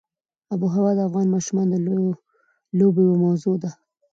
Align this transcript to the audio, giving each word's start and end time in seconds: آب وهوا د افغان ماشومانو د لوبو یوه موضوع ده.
آب 0.53 0.61
وهوا 0.65 0.89
د 0.95 0.99
افغان 1.07 1.27
ماشومانو 1.35 1.73
د 1.83 1.85
لوبو 2.77 2.99
یوه 3.07 3.17
موضوع 3.25 3.55
ده. 3.63 3.69